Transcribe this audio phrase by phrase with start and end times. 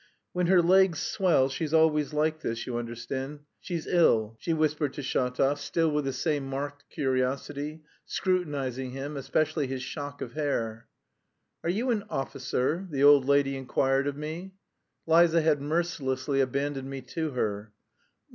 [0.33, 5.03] "When her legs swell, she's always like this, you understand she's ill," she whispered to
[5.03, 10.87] Shatov, still with the same marked curiosity, scrutinising him, especially his shock of hair.
[11.63, 14.55] "Are you an officer?" the old lady inquired of me.
[15.05, 17.71] Liza had mercilessly abandoned me to her.